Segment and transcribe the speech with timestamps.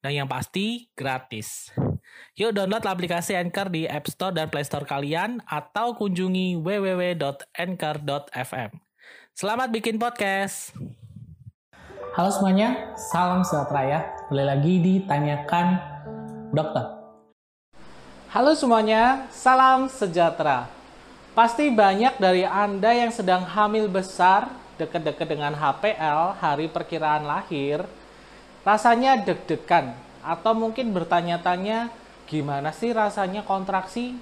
[0.00, 1.68] Dan yang pasti, gratis.
[2.32, 7.20] Yuk download aplikasi Anchor di App Store dan Play Store kalian atau kunjungi www.anchor.fm.
[9.36, 10.72] Selamat bikin podcast!
[12.16, 14.00] Halo semuanya, salam sejahtera ya.
[14.32, 15.66] Kembali lagi ditanyakan
[16.56, 16.96] dokter.
[18.32, 20.64] Halo semuanya, salam sejahtera.
[21.36, 24.48] Pasti banyak dari Anda yang sedang hamil besar,
[24.80, 27.84] dekat-dekat dengan HPL, hari perkiraan lahir,
[28.66, 31.88] rasanya deg-degan, atau mungkin bertanya-tanya,
[32.28, 34.14] gimana sih rasanya kontraksi?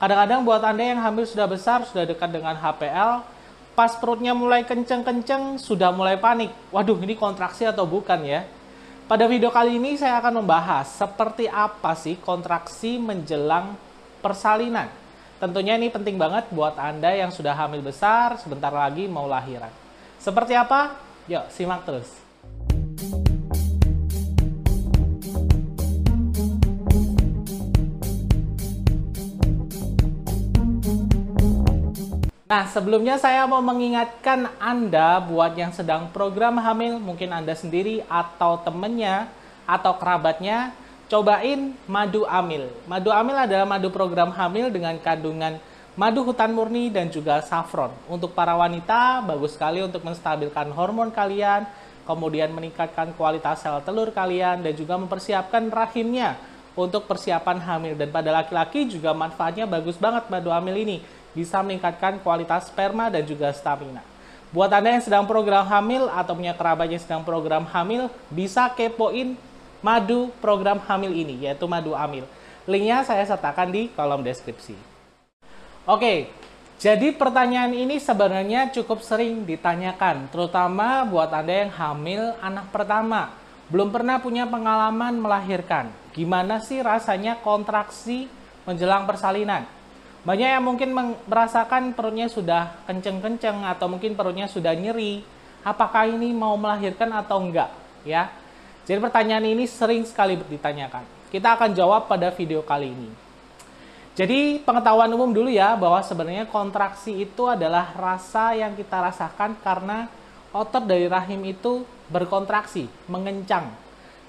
[0.00, 3.24] Kadang-kadang buat Anda yang hamil sudah besar, sudah dekat dengan HPL,
[3.76, 6.50] pas perutnya mulai kenceng-kenceng, sudah mulai panik.
[6.72, 8.42] Waduh, ini kontraksi atau bukan ya?
[9.04, 13.76] Pada video kali ini saya akan membahas seperti apa sih kontraksi menjelang
[14.24, 14.88] persalinan.
[15.36, 19.68] Tentunya ini penting banget buat Anda yang sudah hamil besar, sebentar lagi mau lahiran.
[20.16, 20.96] Seperti apa?
[21.28, 22.23] Yuk, simak terus.
[32.44, 38.60] Nah, sebelumnya saya mau mengingatkan Anda buat yang sedang program hamil, mungkin Anda sendiri atau
[38.60, 39.32] temennya
[39.64, 40.76] atau kerabatnya,
[41.08, 42.68] cobain madu amil.
[42.84, 45.56] Madu amil adalah madu program hamil dengan kandungan
[45.96, 47.88] madu hutan murni dan juga saffron.
[48.12, 51.64] Untuk para wanita, bagus sekali untuk menstabilkan hormon kalian,
[52.04, 56.36] kemudian meningkatkan kualitas sel telur kalian, dan juga mempersiapkan rahimnya
[56.76, 57.96] untuk persiapan hamil.
[57.96, 63.26] Dan pada laki-laki juga manfaatnya bagus banget madu amil ini bisa meningkatkan kualitas sperma dan
[63.26, 64.00] juga stamina.
[64.54, 69.34] Buat Anda yang sedang program hamil atau punya kerabat yang sedang program hamil, bisa kepoin
[69.82, 72.22] madu program hamil ini, yaitu madu amil.
[72.64, 74.78] Linknya saya sertakan di kolom deskripsi.
[75.84, 76.32] Oke,
[76.78, 83.34] jadi pertanyaan ini sebenarnya cukup sering ditanyakan, terutama buat Anda yang hamil anak pertama.
[83.68, 85.90] Belum pernah punya pengalaman melahirkan.
[86.14, 88.30] Gimana sih rasanya kontraksi
[88.68, 89.66] menjelang persalinan?
[90.24, 90.96] Banyak yang mungkin
[91.28, 95.20] merasakan perutnya sudah kenceng-kenceng atau mungkin perutnya sudah nyeri.
[95.60, 97.68] Apakah ini mau melahirkan atau enggak?
[98.08, 98.32] Ya.
[98.88, 101.04] Jadi pertanyaan ini sering sekali ditanyakan.
[101.28, 103.08] Kita akan jawab pada video kali ini.
[104.14, 110.06] Jadi pengetahuan umum dulu ya bahwa sebenarnya kontraksi itu adalah rasa yang kita rasakan karena
[110.54, 113.74] otot dari rahim itu berkontraksi, mengencang,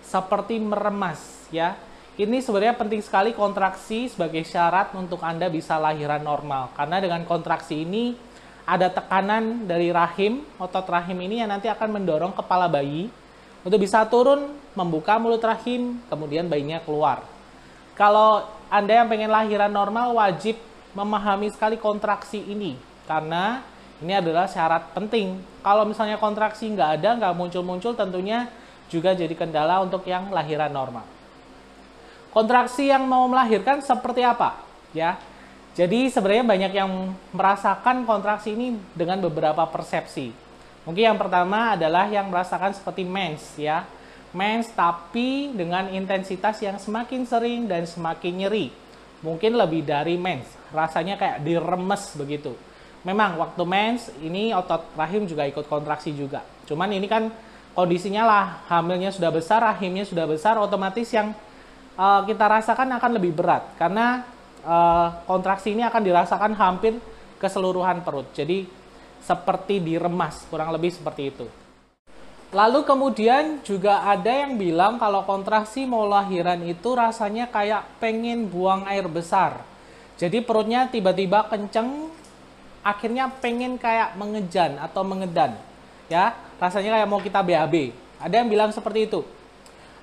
[0.02, 1.78] seperti meremas ya.
[2.16, 6.72] Ini sebenarnya penting sekali kontraksi sebagai syarat untuk Anda bisa lahiran normal.
[6.72, 8.16] Karena dengan kontraksi ini
[8.64, 13.12] ada tekanan dari rahim, otot rahim ini yang nanti akan mendorong kepala bayi
[13.68, 17.20] untuk bisa turun, membuka mulut rahim, kemudian bayinya keluar.
[18.00, 20.56] Kalau Anda yang pengen lahiran normal wajib
[20.96, 22.80] memahami sekali kontraksi ini.
[23.04, 23.60] Karena
[24.00, 25.44] ini adalah syarat penting.
[25.60, 28.48] Kalau misalnya kontraksi nggak ada, nggak muncul-muncul, tentunya
[28.88, 31.15] juga jadi kendala untuk yang lahiran normal.
[32.36, 34.60] Kontraksi yang mau melahirkan seperti apa?
[34.92, 35.16] Ya.
[35.72, 40.36] Jadi sebenarnya banyak yang merasakan kontraksi ini dengan beberapa persepsi.
[40.84, 43.88] Mungkin yang pertama adalah yang merasakan seperti mens ya.
[44.36, 48.68] Mens tapi dengan intensitas yang semakin sering dan semakin nyeri.
[49.24, 50.52] Mungkin lebih dari mens.
[50.76, 52.52] Rasanya kayak diremes begitu.
[53.08, 56.44] Memang waktu mens ini otot rahim juga ikut kontraksi juga.
[56.68, 57.32] Cuman ini kan
[57.72, 61.32] kondisinya lah hamilnya sudah besar, rahimnya sudah besar, otomatis yang
[61.96, 64.24] uh, kita rasakan akan lebih berat karena
[64.64, 67.00] uh, kontraksi ini akan dirasakan hampir
[67.40, 68.32] keseluruhan perut.
[68.32, 68.68] Jadi
[69.26, 71.46] seperti diremas, kurang lebih seperti itu.
[72.56, 78.88] Lalu kemudian juga ada yang bilang kalau kontraksi mau lahiran itu rasanya kayak pengen buang
[78.88, 79.66] air besar.
[80.16, 82.08] Jadi perutnya tiba-tiba kenceng,
[82.80, 85.58] akhirnya pengen kayak mengejan atau mengedan.
[86.08, 87.92] Ya, rasanya kayak mau kita BAB.
[88.24, 89.28] Ada yang bilang seperti itu.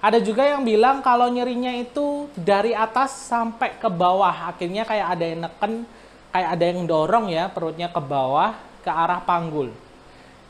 [0.03, 4.51] Ada juga yang bilang kalau nyerinya itu dari atas sampai ke bawah.
[4.51, 5.73] Akhirnya kayak ada yang neken,
[6.35, 9.71] kayak ada yang dorong ya perutnya ke bawah ke arah panggul.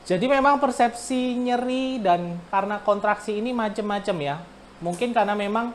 [0.09, 4.35] Jadi memang persepsi nyeri dan karena kontraksi ini macam-macam ya.
[4.81, 5.69] Mungkin karena memang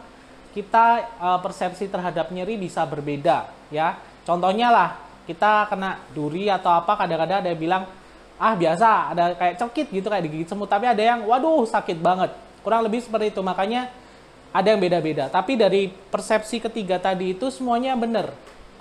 [0.59, 3.95] kita uh, persepsi terhadap nyeri bisa berbeda ya.
[4.27, 7.85] Contohnya lah kita kena duri atau apa kadang-kadang ada yang bilang
[8.43, 12.31] ah biasa ada kayak cekit gitu kayak digigit semut tapi ada yang waduh sakit banget
[12.69, 13.41] Kurang lebih seperti itu.
[13.41, 13.89] Makanya
[14.53, 15.33] ada yang beda-beda.
[15.33, 18.29] Tapi dari persepsi ketiga tadi itu semuanya benar.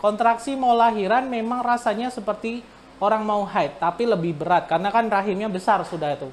[0.04, 2.68] Kontraksi mau lahiran memang rasanya seperti
[3.00, 6.28] orang mau haid, tapi lebih berat karena kan rahimnya besar sudah itu.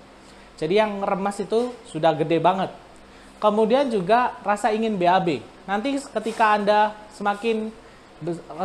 [0.58, 2.74] Jadi yang remas itu sudah gede banget.
[3.38, 5.38] Kemudian juga rasa ingin BAB.
[5.70, 7.70] Nanti ketika Anda semakin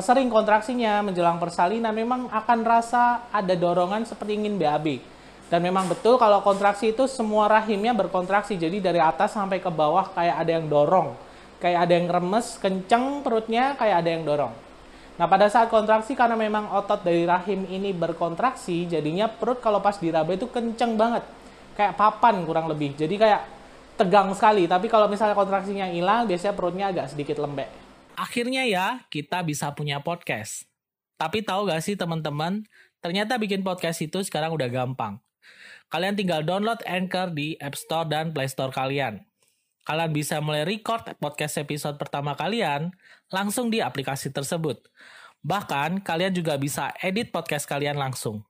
[0.01, 4.97] sering kontraksinya menjelang persalinan memang akan rasa ada dorongan seperti ingin BAB.
[5.49, 8.53] Dan memang betul kalau kontraksi itu semua rahimnya berkontraksi.
[8.53, 11.17] Jadi dari atas sampai ke bawah kayak ada yang dorong.
[11.57, 14.53] Kayak ada yang remes, kenceng perutnya, kayak ada yang dorong.
[15.19, 19.99] Nah pada saat kontraksi karena memang otot dari rahim ini berkontraksi, jadinya perut kalau pas
[19.99, 21.25] diraba itu kenceng banget.
[21.75, 22.95] Kayak papan kurang lebih.
[22.95, 23.41] Jadi kayak
[23.99, 24.63] tegang sekali.
[24.63, 27.67] Tapi kalau misalnya kontraksinya hilang, biasanya perutnya agak sedikit lembek.
[28.15, 30.63] Akhirnya ya, kita bisa punya podcast.
[31.19, 32.63] Tapi tahu gak sih teman-teman,
[33.03, 35.19] ternyata bikin podcast itu sekarang udah gampang.
[35.89, 39.25] Kalian tinggal download Anchor di App Store dan Play Store kalian.
[39.89, 42.93] Kalian bisa mulai record podcast episode pertama kalian
[43.33, 44.85] langsung di aplikasi tersebut.
[45.41, 48.45] Bahkan, kalian juga bisa edit podcast kalian langsung.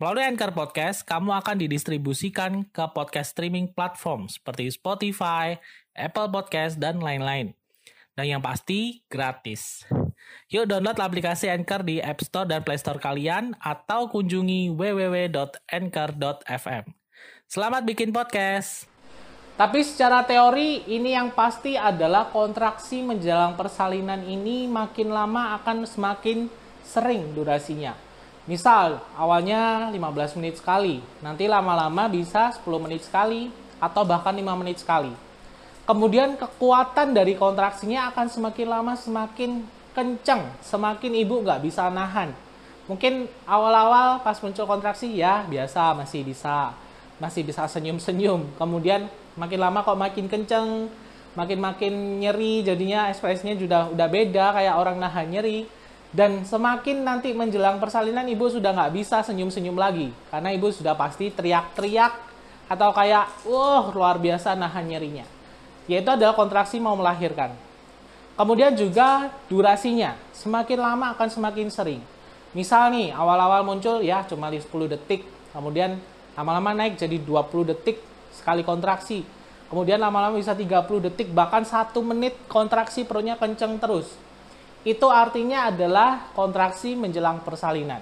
[0.00, 5.60] Melalui Anchor Podcast, kamu akan didistribusikan ke podcast streaming platform seperti Spotify,
[5.92, 7.52] Apple Podcast, dan lain-lain.
[8.16, 9.84] Dan yang pasti, gratis.
[10.50, 16.84] Yuk download aplikasi Anchor di App Store dan Play Store kalian atau kunjungi www.anchor.fm.
[17.50, 18.90] Selamat bikin podcast!
[19.60, 26.48] Tapi secara teori ini yang pasti adalah kontraksi menjelang persalinan ini makin lama akan semakin
[26.80, 27.92] sering durasinya.
[28.48, 34.80] Misal, awalnya 15 menit sekali, nanti lama-lama bisa 10 menit sekali, atau bahkan 5 menit
[34.80, 35.12] sekali.
[35.84, 39.64] Kemudian kekuatan dari kontraksinya akan semakin lama semakin
[39.96, 42.32] kencang, semakin ibu nggak bisa nahan.
[42.90, 46.74] Mungkin awal-awal pas muncul kontraksi ya biasa masih bisa,
[47.22, 48.58] masih bisa senyum-senyum.
[48.58, 49.06] Kemudian
[49.38, 50.90] makin lama kok makin kencang,
[51.38, 57.78] makin-makin nyeri, jadinya ekspresinya sudah udah beda kayak orang nahan nyeri dan semakin nanti menjelang
[57.78, 60.10] persalinan ibu sudah nggak bisa senyum-senyum lagi.
[60.26, 62.12] Karena ibu sudah pasti teriak-teriak
[62.66, 65.26] atau kayak, wah luar biasa nahan nyerinya.
[65.86, 67.54] Yaitu adalah kontraksi mau melahirkan.
[68.40, 72.00] Kemudian juga durasinya, semakin lama akan semakin sering.
[72.56, 76.00] Misal nih, awal-awal muncul ya cuma 10 detik, kemudian
[76.32, 78.00] lama-lama naik jadi 20 detik
[78.32, 79.28] sekali kontraksi.
[79.68, 84.16] Kemudian lama-lama bisa 30 detik, bahkan satu menit kontraksi perutnya kenceng terus
[84.80, 88.00] itu artinya adalah kontraksi menjelang persalinan.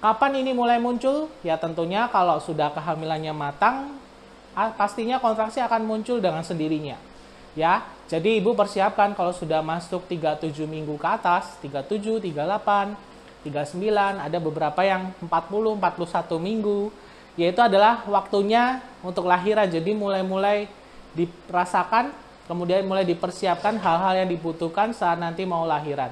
[0.00, 1.28] Kapan ini mulai muncul?
[1.44, 4.00] Ya tentunya kalau sudah kehamilannya matang,
[4.80, 6.96] pastinya kontraksi akan muncul dengan sendirinya.
[7.52, 12.96] Ya, jadi ibu persiapkan kalau sudah masuk 37 minggu ke atas, 37, 38,
[13.44, 16.88] 39, ada beberapa yang 40, 41 minggu,
[17.36, 19.68] yaitu adalah waktunya untuk lahiran.
[19.68, 20.64] Jadi mulai-mulai
[21.12, 22.22] dirasakan
[22.52, 26.10] Kemudian mulai dipersiapkan hal-hal yang dibutuhkan saat nanti mau lahiran.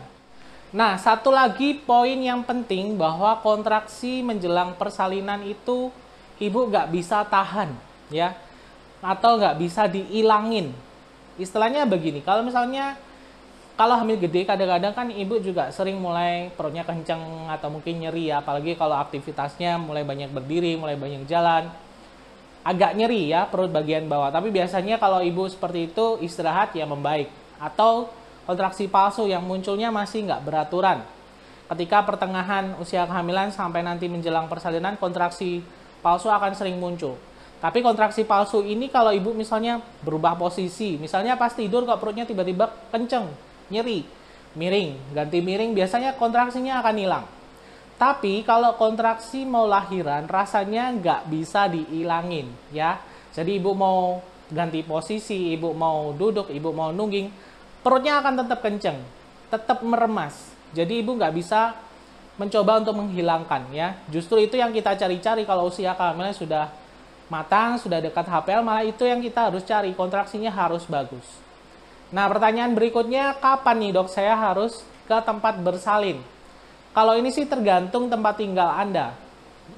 [0.70, 5.90] Nah, satu lagi poin yang penting bahwa kontraksi menjelang persalinan itu
[6.38, 7.74] ibu nggak bisa tahan,
[8.14, 8.38] ya,
[9.02, 10.70] atau nggak bisa diilangin.
[11.40, 13.00] Istilahnya begini, kalau misalnya
[13.80, 18.44] kalau hamil gede kadang-kadang kan ibu juga sering mulai perutnya kenceng atau mungkin nyeri ya,
[18.44, 21.72] apalagi kalau aktivitasnya mulai banyak berdiri, mulai banyak jalan
[22.60, 24.28] agak nyeri ya perut bagian bawah.
[24.28, 27.32] Tapi biasanya kalau ibu seperti itu istirahat ya membaik.
[27.56, 28.12] Atau
[28.44, 31.00] kontraksi palsu yang munculnya masih nggak beraturan.
[31.70, 35.62] Ketika pertengahan usia kehamilan sampai nanti menjelang persalinan, kontraksi
[36.02, 37.14] palsu akan sering muncul.
[37.60, 42.72] Tapi kontraksi palsu ini kalau ibu misalnya berubah posisi, misalnya pas tidur kok perutnya tiba-tiba
[42.88, 43.28] kenceng,
[43.68, 44.00] nyeri,
[44.56, 47.24] miring, ganti miring, biasanya kontraksinya akan hilang.
[48.00, 52.96] Tapi kalau kontraksi mau lahiran rasanya nggak bisa diilangin ya.
[53.36, 57.28] Jadi ibu mau ganti posisi, ibu mau duduk, ibu mau nungging,
[57.84, 58.98] perutnya akan tetap kenceng,
[59.52, 60.48] tetap meremas.
[60.72, 61.76] Jadi ibu nggak bisa
[62.40, 64.00] mencoba untuk menghilangkan ya.
[64.08, 66.72] Justru itu yang kita cari-cari kalau usia kehamilan sudah
[67.30, 71.24] matang, sudah dekat HPL, malah itu yang kita harus cari, kontraksinya harus bagus.
[72.10, 76.18] Nah pertanyaan berikutnya, kapan nih dok saya harus ke tempat bersalin?
[76.90, 79.14] Kalau ini sih tergantung tempat tinggal Anda.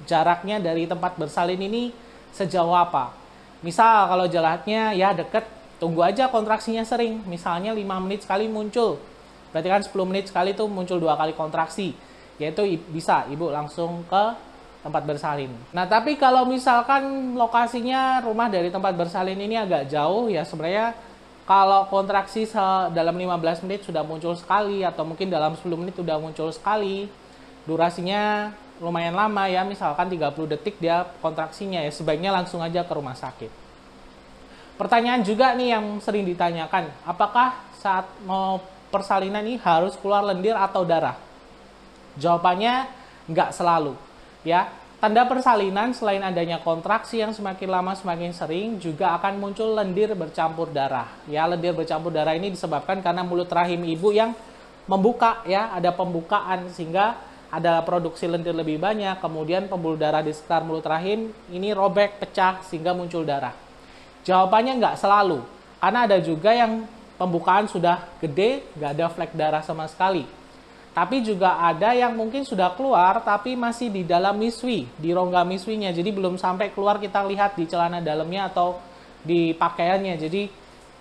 [0.08, 1.92] Jaraknya dari tempat bersalin ini
[2.32, 3.12] sejauh apa.
[3.60, 5.44] Misal kalau jaraknya ya deket,
[5.76, 7.20] tunggu aja kontraksinya sering.
[7.28, 8.96] Misalnya 5 menit sekali muncul.
[9.52, 11.92] Berarti kan 10 menit sekali tuh muncul dua kali kontraksi.
[12.40, 14.24] Yaitu bisa ibu langsung ke
[14.82, 15.50] tempat bersalin.
[15.70, 20.92] Nah, tapi kalau misalkan lokasinya rumah dari tempat bersalin ini agak jauh, ya sebenarnya
[21.46, 22.46] kalau kontraksi
[22.90, 27.10] dalam 15 menit sudah muncul sekali atau mungkin dalam 10 menit sudah muncul sekali
[27.62, 28.50] durasinya
[28.82, 33.62] lumayan lama ya misalkan 30 detik dia kontraksinya ya sebaiknya langsung aja ke rumah sakit
[34.82, 38.58] Pertanyaan juga nih yang sering ditanyakan, apakah saat mau
[38.90, 41.14] persalinan ini harus keluar lendir atau darah?
[42.16, 42.88] Jawabannya
[43.30, 43.94] nggak selalu.
[44.42, 50.10] Ya, tanda persalinan selain adanya kontraksi yang semakin lama semakin sering juga akan muncul lendir
[50.18, 51.06] bercampur darah.
[51.30, 54.34] Ya, lendir bercampur darah ini disebabkan karena mulut rahim ibu yang
[54.90, 57.14] membuka ya, ada pembukaan sehingga
[57.52, 62.64] ada produksi lendir lebih banyak, kemudian pembuluh darah di sekitar mulut rahim ini robek, pecah
[62.64, 63.52] sehingga muncul darah.
[64.24, 65.44] Jawabannya nggak selalu,
[65.76, 66.88] karena ada juga yang
[67.20, 70.24] pembukaan sudah gede, nggak ada flek darah sama sekali.
[70.92, 75.88] Tapi juga ada yang mungkin sudah keluar tapi masih di dalam miswi, di rongga miswinya.
[75.88, 78.76] Jadi belum sampai keluar kita lihat di celana dalamnya atau
[79.24, 80.20] di pakaiannya.
[80.20, 80.52] Jadi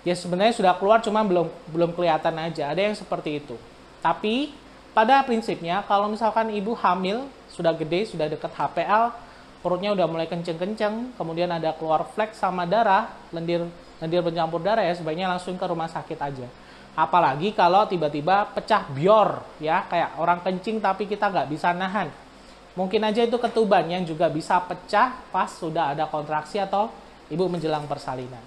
[0.08, 2.72] ya sebenarnya sudah keluar cuma belum belum kelihatan aja.
[2.72, 3.60] Ada yang seperti itu.
[4.00, 4.56] Tapi
[4.96, 9.12] pada prinsipnya kalau misalkan ibu hamil sudah gede, sudah dekat HPL,
[9.60, 13.68] perutnya udah mulai kenceng-kenceng, kemudian ada keluar flek sama darah, lendir
[14.00, 16.48] lendir bercampur darah ya sebaiknya langsung ke rumah sakit aja.
[16.92, 22.12] Apalagi kalau tiba-tiba pecah bior ya, kayak orang kencing tapi kita nggak bisa nahan.
[22.76, 26.92] Mungkin aja itu ketuban yang juga bisa pecah pas sudah ada kontraksi atau
[27.32, 28.44] ibu menjelang persalinan.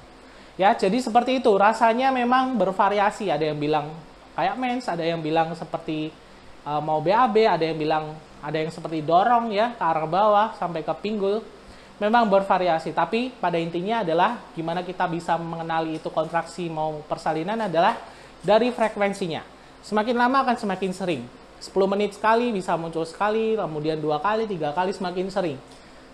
[0.54, 1.50] Ya, jadi seperti itu.
[1.50, 3.32] Rasanya memang bervariasi.
[3.32, 3.90] Ada yang bilang
[4.36, 6.12] kayak mens, ada yang bilang seperti
[6.68, 8.04] uh, mau BAB, ada yang bilang
[8.44, 11.40] ada yang seperti dorong ya ke arah bawah sampai ke pinggul.
[11.94, 17.94] Memang bervariasi, tapi pada intinya adalah gimana kita bisa mengenali itu kontraksi mau persalinan adalah
[18.44, 19.40] dari frekuensinya.
[19.80, 21.22] Semakin lama akan semakin sering.
[21.64, 25.56] 10 menit sekali bisa muncul sekali, kemudian dua kali, tiga kali semakin sering.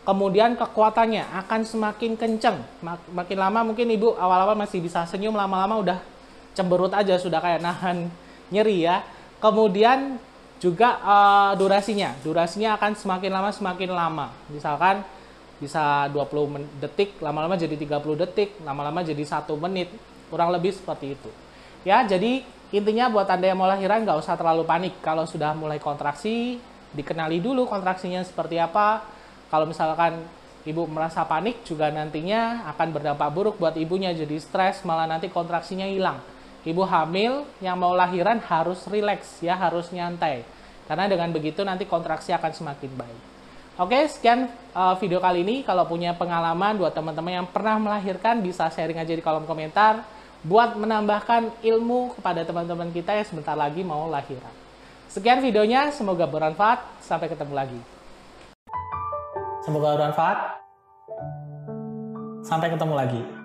[0.06, 2.62] Kemudian kekuatannya akan semakin kenceng.
[3.10, 5.98] Makin lama mungkin ibu awal-awal masih bisa senyum, lama-lama udah
[6.54, 8.06] cemberut aja, sudah kayak nahan
[8.54, 9.02] nyeri ya.
[9.42, 10.22] Kemudian
[10.62, 14.26] juga uh, durasinya, durasinya akan semakin lama semakin lama.
[14.54, 15.02] Misalkan
[15.58, 19.90] bisa 20 detik, lama-lama jadi 30 detik, lama-lama jadi satu menit,
[20.30, 21.30] kurang lebih seperti itu.
[21.80, 25.00] Ya, jadi intinya buat Anda yang mau lahiran nggak usah terlalu panik.
[25.00, 26.60] Kalau sudah mulai kontraksi,
[26.92, 29.00] dikenali dulu kontraksinya seperti apa.
[29.48, 30.20] Kalau misalkan
[30.68, 35.88] ibu merasa panik juga nantinya akan berdampak buruk buat ibunya jadi stres malah nanti kontraksinya
[35.88, 36.20] hilang.
[36.60, 40.44] Ibu hamil yang mau lahiran harus rileks ya, harus nyantai.
[40.84, 43.20] Karena dengan begitu nanti kontraksi akan semakin baik.
[43.80, 45.64] Oke, sekian uh, video kali ini.
[45.64, 50.76] Kalau punya pengalaman buat teman-teman yang pernah melahirkan bisa sharing aja di kolom komentar buat
[50.76, 54.54] menambahkan ilmu kepada teman-teman kita yang sebentar lagi mau lahiran.
[55.10, 56.80] Sekian videonya, semoga bermanfaat.
[57.02, 57.80] Sampai ketemu lagi.
[59.66, 60.38] Semoga bermanfaat.
[62.46, 63.39] Sampai ketemu lagi.